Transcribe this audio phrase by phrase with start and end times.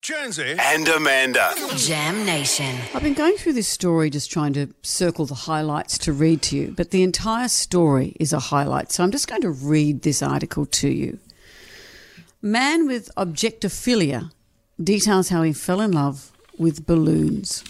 [0.00, 1.52] Jonesy and Amanda.
[1.76, 2.76] Jam Nation.
[2.94, 6.56] I've been going through this story just trying to circle the highlights to read to
[6.56, 8.92] you, but the entire story is a highlight.
[8.92, 11.18] So I'm just going to read this article to you.
[12.40, 14.30] Man with objectophilia
[14.82, 17.64] details how he fell in love with balloons.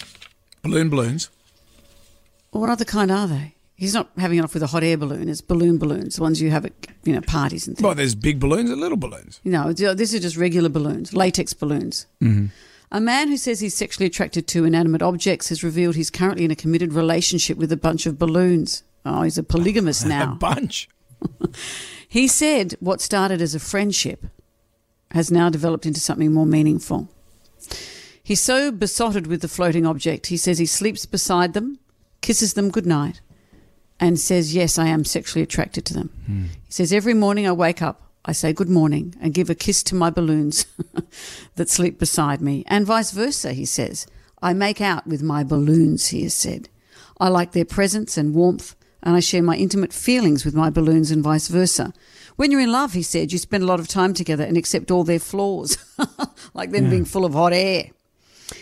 [0.63, 1.31] Balloon balloons.
[2.51, 3.55] What other kind are they?
[3.79, 5.29] He's not having it off with a hot air balloon.
[5.29, 6.73] It's balloon balloons, the ones you have at
[7.05, 7.85] you know parties and things.
[7.85, 9.41] Well, there's big balloons and little balloons.
[9.45, 12.07] No, it's- uh, this is just regular balloons, latex balloons.
[12.21, 12.46] Mm-hmm.
[12.91, 16.50] A man who says he's sexually attracted to inanimate objects has revealed he's currently in
[16.50, 18.83] a committed relationship with a bunch of balloons.
[19.07, 20.33] Oh, he's a polygamist now.
[20.33, 20.89] A bunch.
[22.08, 24.27] he said what started as a friendship
[25.13, 27.08] has now developed into something more meaningful.
[28.22, 31.79] He's so besotted with the floating object, he says he sleeps beside them,
[32.20, 33.20] kisses them goodnight,
[34.00, 36.11] and says, Yes, I am sexually attracted to them.
[36.27, 36.44] Hmm.
[36.66, 39.83] He says, Every morning I wake up, I say good morning and give a kiss
[39.84, 40.66] to my balloons
[41.56, 44.06] that sleep beside me, and vice versa, he says.
[44.41, 46.68] I make out with my balloons, he has said.
[47.18, 51.10] I like their presence and warmth, and I share my intimate feelings with my balloons
[51.10, 51.92] and vice versa.
[52.36, 54.90] When you're in love, he said, you spend a lot of time together and accept
[54.92, 55.77] all their flaws,
[56.55, 57.90] like them being full of hot air.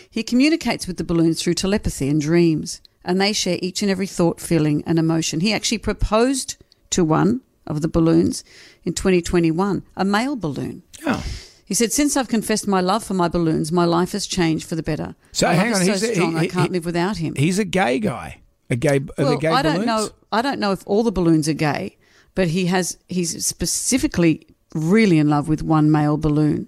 [0.09, 4.05] He communicates with the balloons through telepathy and dreams, and they share each and every
[4.05, 5.39] thought, feeling, and emotion.
[5.39, 6.57] He actually proposed
[6.91, 8.43] to one of the balloons
[8.83, 10.83] in 2021, a male balloon.
[11.05, 11.23] Oh.
[11.65, 14.75] He said, Since I've confessed my love for my balloons, my life has changed for
[14.75, 15.15] the better.
[15.31, 17.33] So My hang on, so he's a- strong, he- I can't he- live without him.
[17.35, 18.41] He's a gay guy.
[18.69, 18.99] A gay.
[19.17, 19.87] Well, gay I don't balloons?
[19.87, 20.09] know.
[20.31, 21.97] I don't know if all the balloons are gay,
[22.35, 22.97] but he has.
[23.07, 26.67] He's specifically really in love with one male balloon.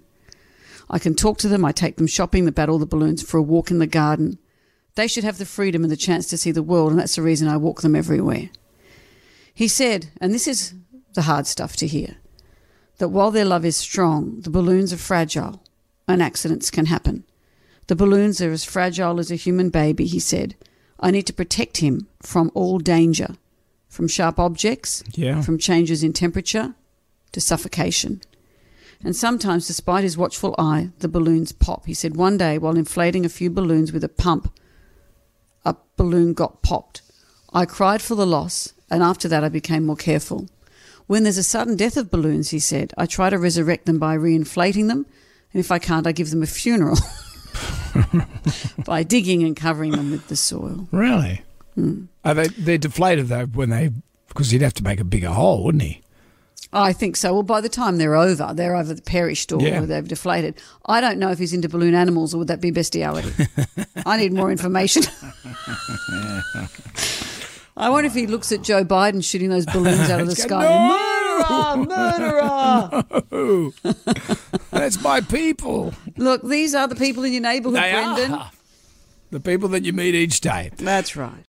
[0.88, 1.64] I can talk to them.
[1.64, 2.44] I take them shopping.
[2.46, 4.38] They battle the balloons for a walk in the garden.
[4.96, 7.22] They should have the freedom and the chance to see the world, and that's the
[7.22, 8.50] reason I walk them everywhere.
[9.54, 10.74] He said, and this is
[11.14, 12.16] the hard stuff to hear,
[12.98, 15.62] that while their love is strong, the balloons are fragile
[16.08, 17.24] and accidents can happen.
[17.86, 20.54] The balloons are as fragile as a human baby, he said.
[20.98, 23.36] I need to protect him from all danger,
[23.88, 25.40] from sharp objects, Yeah.
[25.42, 26.74] from changes in temperature
[27.32, 28.20] to suffocation.
[29.02, 31.86] And sometimes, despite his watchful eye, the balloons pop.
[31.86, 34.52] He said one day, while inflating a few balloons with a pump,
[35.64, 37.02] a balloon got popped.
[37.52, 40.48] I cried for the loss, and after that, I became more careful.
[41.06, 44.16] When there's a sudden death of balloons, he said, I try to resurrect them by
[44.16, 45.06] reinflating them,
[45.52, 46.96] and if I can't, I give them a funeral
[48.84, 50.88] by digging and covering them with the soil.
[50.92, 51.42] Really?
[51.74, 52.04] Hmm.
[52.24, 52.48] Are they?
[52.48, 53.90] They're deflated though when they
[54.28, 56.00] because he'd have to make a bigger hole, wouldn't he?
[56.72, 57.32] I think so.
[57.32, 59.80] Well, by the time they're over, they're either perished or Yeah.
[59.80, 60.54] they've deflated.
[60.86, 63.32] I don't know if he's into balloon animals or would that be bestiality.
[64.06, 65.02] I need more information.
[67.76, 70.62] I wonder if he looks at Joe Biden shooting those balloons out of the sky.
[70.62, 73.04] going, Murderer!
[73.30, 74.52] Murderer!
[74.70, 75.94] That's my people.
[76.16, 78.32] Look, these are the people in your neighbourhood, They Brendan.
[78.34, 78.50] are
[79.30, 80.70] the people that you meet each day.
[80.76, 81.44] That's right.